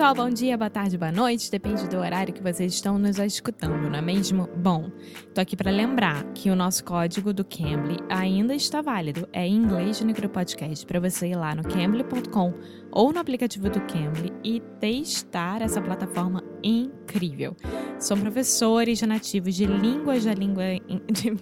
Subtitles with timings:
[0.00, 3.90] Pessoal, bom dia, boa tarde, boa noite, depende do horário que vocês estão nos escutando,
[3.90, 4.48] não é mesmo?
[4.56, 4.90] Bom,
[5.34, 9.56] tô aqui para lembrar que o nosso código do Cambly ainda está válido, é em
[9.56, 12.54] inglês no micropodcast, para você ir lá no cambly.com
[12.90, 17.54] ou no aplicativo do Cambly e testar essa plataforma incrível.
[18.00, 20.64] São professores de nativos de línguas da língua.
[21.10, 21.36] De,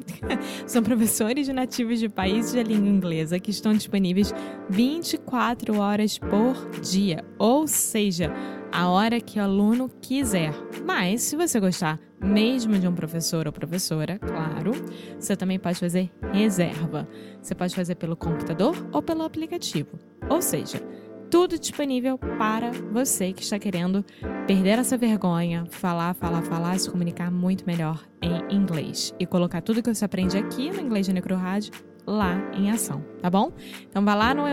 [0.67, 4.35] são professores de nativos de países de língua inglesa que estão disponíveis
[4.69, 8.33] 24 horas por dia, ou seja,
[8.73, 10.53] a hora que o aluno quiser.
[10.85, 14.73] Mas, se você gostar mesmo de um professor ou professora, claro,
[15.19, 17.09] você também pode fazer reserva.
[17.41, 19.99] Você pode fazer pelo computador ou pelo aplicativo.
[20.29, 20.83] Ou seja,
[21.31, 24.05] tudo disponível para você que está querendo
[24.47, 29.83] perder essa vergonha, falar, falar, falar, se comunicar muito melhor em inglês e colocar tudo
[29.83, 31.73] que você aprende aqui no Inglês de Necro Rádio
[32.07, 33.53] lá em ação, tá bom?
[33.89, 34.45] Então vá lá no,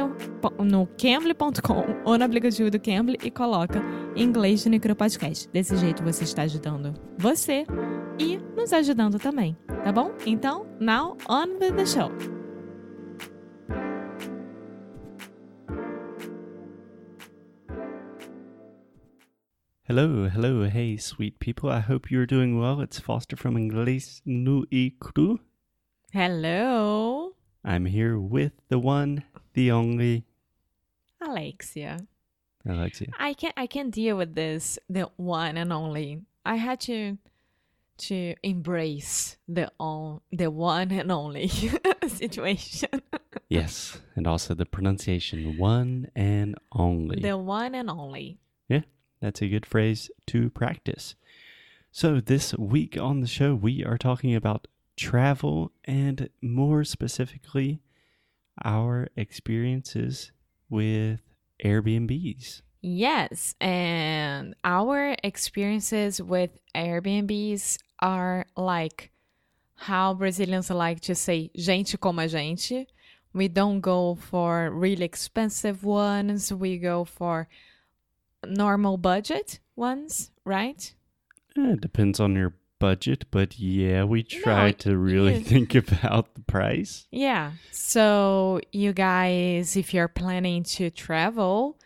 [0.64, 3.82] no cambly.com ou no aplicativo do Cambly e coloca
[4.16, 5.48] Inglês de Necro Podcast.
[5.50, 7.66] Desse jeito você está ajudando você
[8.20, 10.12] e nos ajudando também, tá bom?
[10.26, 12.35] Então, now on with the show.
[19.88, 21.70] Hello, hello, hey, sweet people.
[21.70, 22.82] I hope you're doing well.
[22.82, 25.40] It's Foster from Inglés Nu y Cru.
[26.12, 30.26] Hello, I'm here with the one, the only
[31.22, 32.00] Alexia.
[32.68, 33.10] Alexia.
[33.20, 36.22] I can I can deal with this the one and only.
[36.46, 37.18] I had to
[37.98, 41.48] to embrace the on the one and only
[42.08, 42.90] situation.
[43.50, 47.22] Yes, and also the pronunciation one and only.
[47.22, 48.40] the one and only.
[48.68, 48.82] Yeah,
[49.22, 51.16] that's a good phrase to practice.
[51.92, 54.68] So, this week on the show, we are talking about
[54.98, 57.82] travel and more specifically,
[58.64, 60.32] our experiences
[60.70, 61.22] with
[61.64, 62.62] Airbnbs.
[62.82, 69.12] Yes, and our experiences with Airbnbs are like
[69.76, 72.88] how Brazilians like to say gente como a gente.
[73.34, 77.48] We don't go for really expensive ones, we go for
[78.46, 80.94] normal budget ones, right?
[81.58, 86.36] Eh, It depends on your budget, but yeah, we try No, to really think about
[86.36, 87.08] the price.
[87.12, 87.54] Yeah.
[87.72, 91.78] So, you guys, if you're planning to travel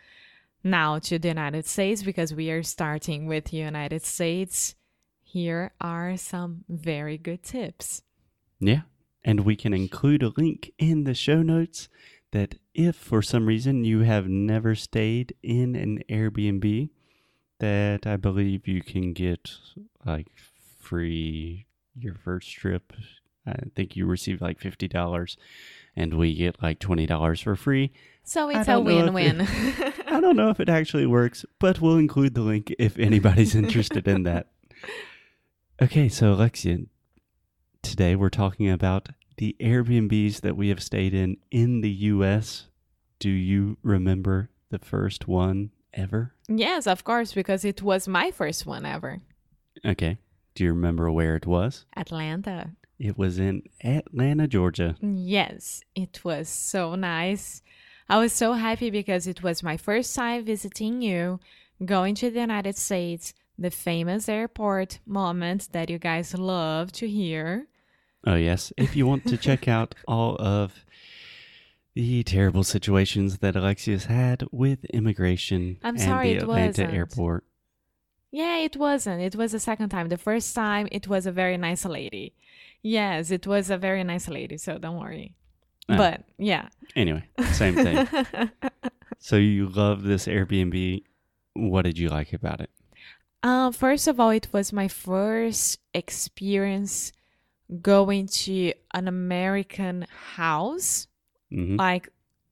[0.64, 4.76] now to the United States, because we are starting with the United States,
[5.24, 8.02] here are some very good tips.
[8.60, 8.82] Yeah.
[9.24, 11.88] And we can include a link in the show notes
[12.32, 16.90] that if for some reason you have never stayed in an Airbnb,
[17.60, 19.52] that I believe you can get
[20.06, 20.28] like
[20.80, 22.94] free your first trip.
[23.46, 25.36] I think you receive like $50
[25.98, 27.92] and we get like $20 for free.
[28.24, 29.48] So, it's a don't know if win win.
[30.08, 34.08] I don't know if it actually works, but we'll include the link if anybody's interested
[34.08, 34.48] in that.
[35.82, 36.78] Okay, so Alexia,
[37.82, 42.69] today we're talking about the Airbnbs that we have stayed in in the US.
[43.20, 46.34] Do you remember the first one ever?
[46.48, 49.20] yes, of course, because it was my first one ever.
[49.86, 50.18] Okay.
[50.56, 51.86] Do you remember where it was?
[51.96, 52.72] Atlanta.
[52.98, 54.96] It was in Atlanta, Georgia.
[55.02, 57.62] Yes, it was so nice.
[58.10, 61.40] I was so happy because it was my first time visiting you,
[61.86, 67.68] going to the United States, the famous airport moment that you guys love to hear.
[68.26, 68.74] Oh, yes.
[68.78, 70.74] If you want to check out all of
[72.00, 76.94] the terrible situations that Alexia's had with immigration I'm and sorry, the it Atlanta wasn't.
[76.94, 77.44] airport.
[78.32, 79.22] Yeah, it wasn't.
[79.22, 80.08] It was the second time.
[80.08, 82.36] The first time, it was a very nice lady.
[82.82, 84.58] Yes, it was a very nice lady.
[84.58, 85.36] So don't worry.
[85.90, 85.98] Ah.
[85.98, 86.70] But yeah.
[86.96, 88.08] Anyway, same thing.
[89.20, 91.04] so you love this Airbnb.
[91.54, 92.70] What did you like about it?
[93.44, 97.12] Uh, first of all, it was my first experience
[97.82, 100.06] going to an American
[100.36, 101.08] house,
[101.52, 102.10] hmm like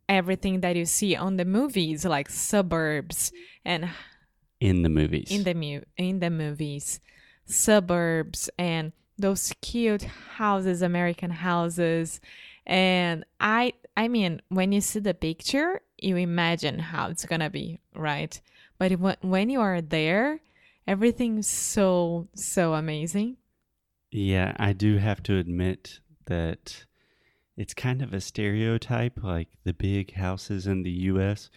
[0.10, 3.32] everything that you see on the movies, like suburbs
[3.66, 3.90] and
[4.60, 5.30] In the movies.
[5.32, 7.00] in the mu- in the movies,
[7.46, 10.04] suburbs and those cute
[10.38, 12.20] houses, American houses.
[12.66, 17.80] And I I mean, when you see the picture, you imagine how it's gonna be,
[17.96, 18.40] right?
[18.78, 20.40] But when when you are there,
[20.88, 23.38] everything's so so amazing.
[24.12, 26.86] Yeah, I do have to admit that
[27.58, 31.50] it's kind of a stereotype, like the big houses in the US.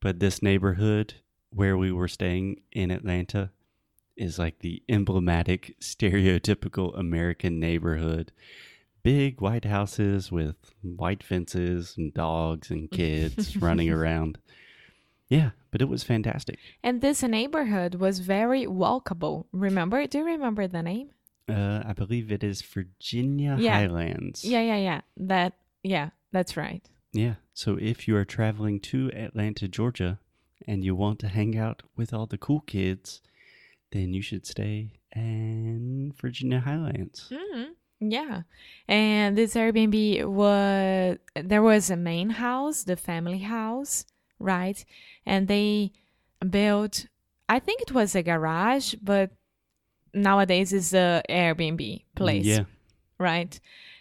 [0.00, 1.14] But this neighborhood
[1.50, 3.50] where we were staying in Atlanta
[4.16, 8.32] is like the emblematic, stereotypical American neighborhood.
[9.02, 14.38] Big white houses with white fences and dogs and kids running around.
[15.28, 16.58] Yeah, but it was fantastic.
[16.82, 19.44] And this neighborhood was very walkable.
[19.52, 20.06] Remember?
[20.06, 21.10] Do you remember the name?
[21.48, 23.78] Uh, I believe it is Virginia Yeah.
[23.78, 24.44] Highlands.
[24.44, 25.00] Yeah, yeah, yeah.
[25.16, 25.52] That
[25.82, 26.82] yeah, that's right.
[27.12, 27.34] Yeah.
[27.52, 30.18] So if you are traveling to Atlanta, Georgia,
[30.66, 33.20] and you want to hang out with all the cool kids,
[33.92, 37.30] then you should stay in Virginia Highlands.
[37.32, 38.42] hmm Yeah,
[38.88, 44.04] and this Airbnb was there was a main house, the family house,
[44.38, 44.84] right?
[45.26, 45.92] And they
[46.50, 47.06] built,
[47.48, 49.30] I think it was a garage, but
[50.14, 52.64] nowadays it's a Airbnb place, Yeah.
[53.18, 53.58] right?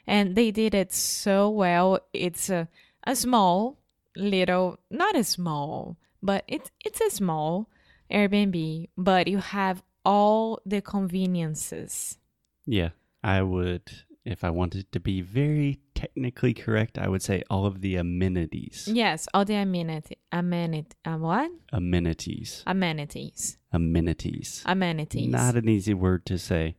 [0.08, 2.00] And they did it so well.
[2.14, 2.68] It's a
[3.06, 3.78] a small
[4.16, 7.68] little, not a small, but it's it's a small
[8.12, 12.18] Airbnb, but you have all the conveniences.
[12.66, 12.90] Yeah.
[13.24, 13.84] I would,
[14.26, 18.88] if I wanted to be very technically correct, I would say all of the amenities.
[18.92, 21.52] Yes, all the amenity, amenity, uh, what?
[21.72, 22.64] Amenities.
[22.68, 24.64] Amenities, Amenities.
[24.66, 25.30] amenities.
[25.32, 26.76] Not an easy word to say.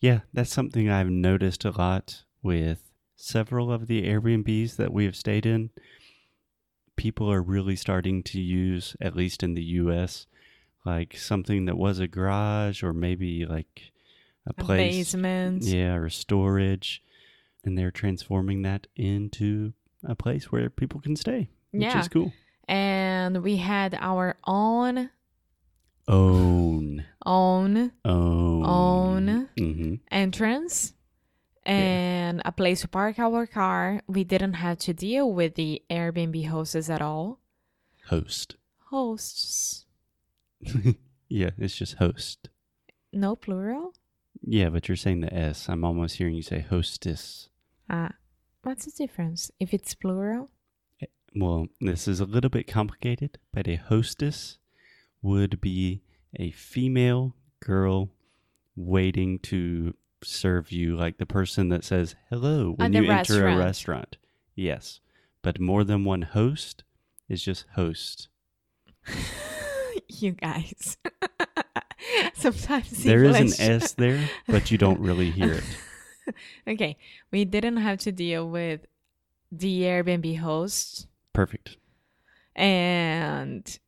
[0.00, 5.16] Yeah, that's something I've noticed a lot with several of the Airbnbs that we have
[5.16, 5.70] stayed in.
[6.96, 10.26] People are really starting to use, at least in the US,
[10.84, 13.92] like something that was a garage or maybe like
[14.46, 14.96] a a place.
[14.96, 15.62] basement.
[15.62, 17.02] Yeah, or storage.
[17.64, 19.72] And they're transforming that into
[20.04, 22.00] a place where people can stay, which Yeah.
[22.00, 22.32] is cool.
[22.68, 25.10] And we had our own,
[26.08, 27.04] Own.
[27.24, 28.64] own Own.
[28.64, 29.48] Own.
[29.56, 30.94] hmm entrance
[31.64, 34.02] and a place to park our car.
[34.08, 37.38] We didn't have to deal with the Airbnb hosts at all.
[38.06, 38.56] Host.
[38.90, 39.86] Hosts,
[41.28, 42.48] yeah, it's just host.
[43.12, 43.94] no plural.
[44.44, 45.68] Yeah, but you're saying the S.
[45.68, 47.48] I'm almost hearing you say hostess.
[47.92, 48.12] Ah,
[48.62, 50.50] what's the difference if it's plural?
[51.34, 54.58] Well, this is a little bit complicated, but a hostess
[55.22, 56.02] would be
[56.38, 58.10] a female girl
[58.76, 59.94] waiting to
[60.24, 63.58] serve you, like the person that says hello when you enter a restaurant.
[63.58, 64.16] restaurant.
[64.54, 65.00] Yes.
[65.42, 66.84] But more than one host
[67.28, 68.28] is just host.
[70.08, 70.96] you guys.
[72.34, 75.64] Sometimes There is English- an S there, but you don't really hear it.
[76.68, 76.96] okay,
[77.30, 78.86] we didn't have to deal with
[79.50, 81.76] the Airbnb host, Perfect.
[82.54, 83.78] and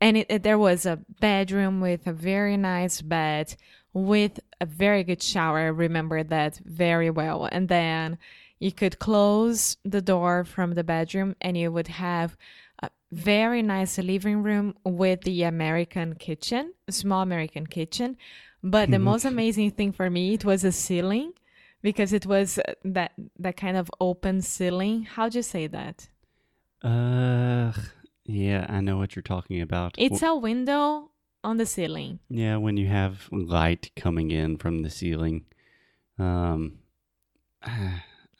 [0.00, 3.54] and it, it- there was a bedroom with a very nice bed
[3.92, 5.58] with a very good shower.
[5.58, 7.48] I remember that very well.
[7.52, 8.18] And then
[8.58, 12.36] you could close the door from the bedroom, and you would have
[12.82, 18.16] a very nice living room with the American kitchen, small American kitchen.
[18.62, 21.32] But the most amazing thing for me, it was a ceiling
[21.82, 25.02] because it was uh, that that kind of open ceiling.
[25.02, 26.08] How do you say that?
[26.82, 27.72] Uh,
[28.24, 29.94] yeah, I know what you're talking about.
[29.98, 31.10] It's a window
[31.44, 32.20] on the ceiling.
[32.28, 35.44] Yeah, when you have light coming in from the ceiling.
[36.18, 36.78] Um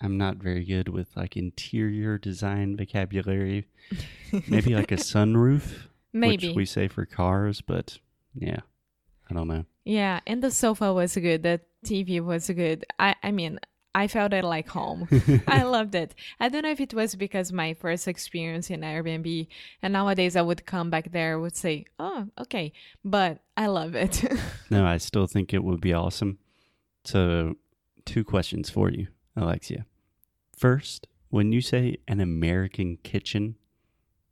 [0.04, 3.68] I'm not very good with like interior design vocabulary.
[4.49, 6.49] Maybe like a sunroof, Maybe.
[6.49, 7.99] which we say for cars, but
[8.34, 8.61] yeah.
[9.30, 9.64] I don't know.
[9.84, 11.42] Yeah, and the sofa was good.
[11.42, 12.84] The TV was good.
[12.98, 13.58] I I mean,
[13.94, 15.08] I felt it like home.
[15.46, 16.14] I loved it.
[16.40, 19.48] I don't know if it was because my first experience in Airbnb,
[19.82, 22.72] and nowadays I would come back there, would say, "Oh, okay,"
[23.04, 24.24] but I love it.
[24.70, 26.38] No, I still think it would be awesome.
[27.04, 27.56] So,
[28.06, 29.84] two questions for you, Alexia.
[30.56, 33.56] First, when you say an American kitchen,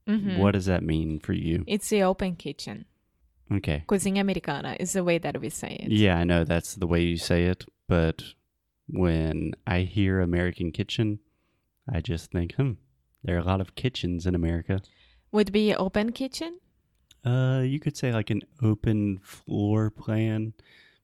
[0.06, 0.38] Mhm.
[0.38, 1.64] what does that mean for you?
[1.66, 2.86] It's the open kitchen.
[3.52, 3.84] Okay.
[3.88, 5.90] Cozinha americana is the way that we say it.
[5.90, 8.22] Yeah, I know that's the way you say it, but
[8.88, 11.18] when I hear American kitchen,
[11.92, 12.72] I just think, hmm,
[13.24, 14.80] there are a lot of kitchens in America.
[15.32, 16.58] Would be open kitchen?
[17.24, 20.54] Uh, you could say like an open floor plan,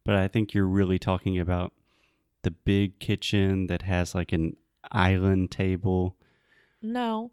[0.04, 1.72] but I think you're really talking about
[2.42, 4.56] the big kitchen that has like an
[4.90, 6.16] island table.
[6.80, 7.32] No.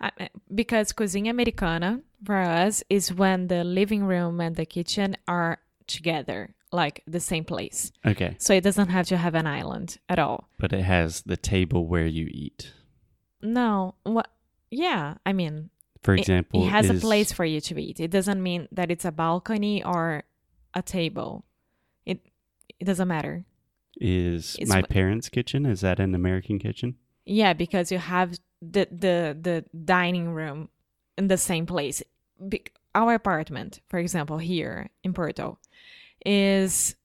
[0.00, 5.16] I, eh, because cozinha americana for us is when the living room and the kitchen
[5.26, 7.92] are together, like the same place.
[8.04, 10.48] Okay, So it doesn't have to have an island at all.
[10.58, 12.72] but it has the table where you eat.
[13.40, 13.94] No.
[14.02, 14.28] What?
[14.70, 15.14] Yeah.
[15.24, 15.70] I mean,
[16.02, 18.00] For example, it, has is- a place for you to eat.
[18.00, 20.24] It doesn't mean that it's a balcony or
[20.74, 21.44] a table.
[22.04, 22.18] It
[22.78, 23.44] it doesn't matter.
[24.00, 25.64] Is It's my parents' kitchen?
[25.66, 26.96] Is that an American kitchen?
[27.28, 30.70] Yeah, because you have the the the dining room
[31.18, 32.02] in the same place.
[32.48, 35.58] Be- our apartment, for example, here in Porto,
[36.24, 36.96] is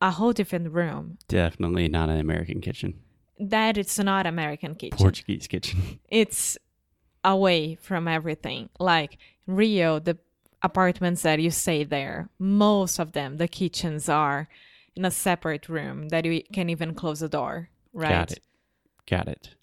[0.00, 1.18] a whole different room.
[1.28, 2.94] Definitely not an American kitchen.
[3.38, 4.96] That it's not American kitchen.
[4.96, 6.00] Portuguese kitchen.
[6.08, 6.56] It's
[7.22, 8.70] away from everything.
[8.78, 10.16] Like Rio, the
[10.62, 14.48] apartments that you stay there, most of them, the kitchens are
[14.96, 17.68] in a separate room that you can even close the door.
[17.92, 18.10] Right.
[18.10, 18.40] Got it.
[19.10, 19.56] Got it.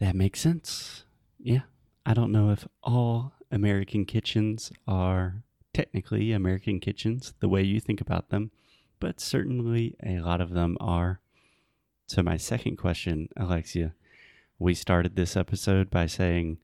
[0.00, 1.04] That makes sense.
[1.38, 1.62] Yeah.
[2.06, 5.42] I don't know if all American kitchens are
[5.74, 8.50] technically American kitchens the way you think about them,
[8.98, 11.20] but certainly a lot of them are.
[12.06, 13.92] So, my second question, Alexia,
[14.58, 16.56] we started this episode by saying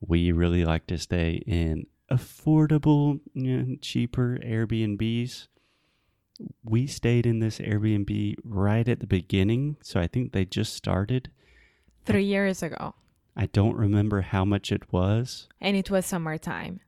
[0.00, 5.46] we really like to stay in affordable, you know, cheaper Airbnbs.
[6.64, 11.30] We stayed in this Airbnb right at the beginning, so I think they just started.
[12.04, 12.94] Three years ago.
[13.36, 16.80] I don't remember how much it was, And it was summertime.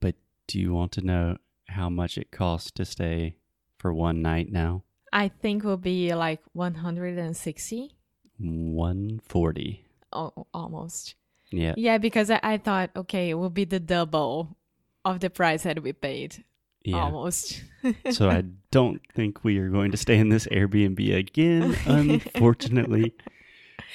[0.00, 0.14] but
[0.46, 1.36] do you want to know
[1.68, 3.36] how much it costs to stay
[3.78, 4.82] for one night now?
[5.12, 7.94] I think it will be like 160.
[8.38, 9.84] 140.
[10.12, 11.14] Oh, almost.
[11.50, 11.74] Yeah.
[11.76, 14.56] Yeah, because I, I thought, okay, it will be the double
[15.04, 16.44] of the price that we paid.
[16.88, 17.02] Yeah.
[17.02, 17.62] Almost.
[18.10, 23.14] so I don't think we are going to stay in this Airbnb again, unfortunately.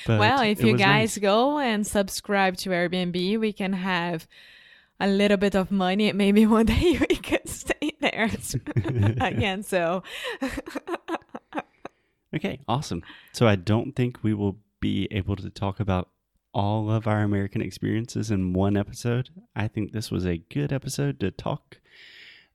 [0.05, 1.17] But well, if you guys nice.
[1.17, 4.27] go and subscribe to Airbnb, we can have
[4.99, 6.11] a little bit of money.
[6.23, 8.29] Maybe one day we can stay there
[9.21, 9.63] again.
[9.63, 10.03] So,
[12.35, 13.03] Okay, awesome.
[13.31, 16.09] So I don't think we will be able to talk about
[16.53, 19.29] all of our American experiences in one episode.
[19.55, 21.79] I think this was a good episode to talk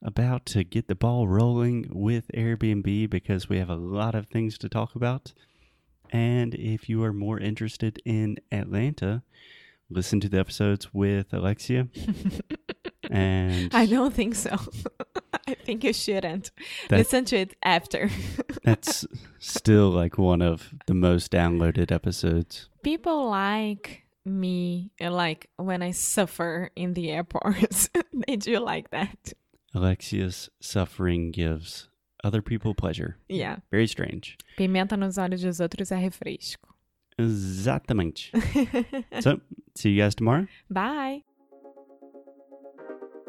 [0.02, 4.57] about to get the ball rolling with Airbnb because we have a lot of things
[4.59, 5.33] to talk about.
[6.11, 9.23] And if you are more interested in Atlanta,
[9.90, 11.88] listen to the episodes with Alexia.
[13.11, 14.57] and I don't think so.
[15.47, 16.50] I think you shouldn't.
[16.88, 18.11] That- Listen to it after.
[18.62, 19.07] that's
[19.38, 22.69] still like one of the most downloaded episodes.
[22.83, 27.88] People like me, like when I suffer in the airports.
[28.26, 29.33] they do like that.
[29.78, 31.88] Alexia's suffering gives
[32.25, 33.16] other people pleasure.
[33.28, 33.58] Yeah.
[33.70, 34.37] Very strange.
[34.56, 36.75] Pimenta nos olhos dos outros é refresco.
[37.16, 38.32] Exatamente.
[39.20, 39.40] so,
[39.76, 40.47] see you guys tomorrow.
[40.68, 41.23] Bye!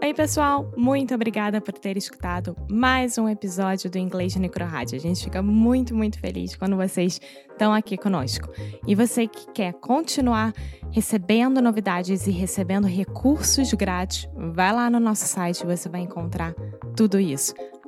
[0.02, 0.72] Oi, pessoal!
[0.78, 4.96] Muito obrigada por ter escutado mais um episódio do Inglês de Necro Rádio.
[4.96, 7.20] A gente fica muito, muito feliz quando vocês
[7.52, 8.50] estão aqui conosco.
[8.88, 10.54] E você que quer continuar
[10.90, 16.56] recebendo novidades e recebendo recursos grátis, vai lá no nosso site e você vai encontrar
[16.96, 17.54] tudo isso.